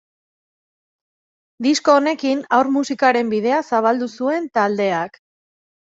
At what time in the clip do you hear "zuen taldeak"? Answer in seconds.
4.17-5.25